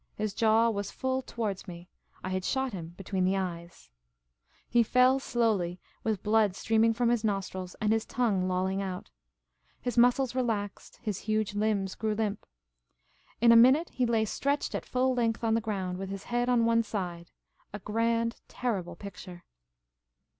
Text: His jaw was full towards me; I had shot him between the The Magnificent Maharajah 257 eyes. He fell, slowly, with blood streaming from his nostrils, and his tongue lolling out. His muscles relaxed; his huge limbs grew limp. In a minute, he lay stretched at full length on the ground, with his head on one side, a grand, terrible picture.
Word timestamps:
His 0.15 0.33
jaw 0.33 0.71
was 0.71 0.89
full 0.89 1.21
towards 1.21 1.67
me; 1.67 1.87
I 2.23 2.29
had 2.29 2.43
shot 2.43 2.73
him 2.73 2.95
between 2.97 3.23
the 3.23 3.33
The 3.33 3.37
Magnificent 3.37 3.91
Maharajah 4.73 4.73
257 4.73 4.81
eyes. 4.81 4.81
He 4.81 4.93
fell, 4.95 5.19
slowly, 5.19 5.79
with 6.03 6.23
blood 6.23 6.55
streaming 6.55 6.93
from 6.95 7.09
his 7.09 7.23
nostrils, 7.23 7.75
and 7.79 7.93
his 7.93 8.07
tongue 8.07 8.47
lolling 8.47 8.81
out. 8.81 9.11
His 9.79 9.99
muscles 9.99 10.33
relaxed; 10.33 10.97
his 11.03 11.19
huge 11.19 11.53
limbs 11.53 11.93
grew 11.93 12.15
limp. 12.15 12.47
In 13.41 13.51
a 13.51 13.55
minute, 13.55 13.89
he 13.91 14.07
lay 14.07 14.25
stretched 14.25 14.73
at 14.73 14.87
full 14.87 15.13
length 15.13 15.43
on 15.43 15.53
the 15.53 15.61
ground, 15.61 15.99
with 15.99 16.09
his 16.09 16.23
head 16.23 16.49
on 16.49 16.65
one 16.65 16.81
side, 16.81 17.29
a 17.71 17.77
grand, 17.77 18.37
terrible 18.47 18.95
picture. 18.95 19.43